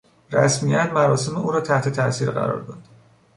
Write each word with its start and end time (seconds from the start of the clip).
رسمیت 0.31 0.89
مراسم 0.93 1.37
او 1.37 1.51
را 1.51 1.61
تحت 1.61 1.89
تاثیر 1.89 2.31
قرار 2.31 2.61
داد. 2.61 2.81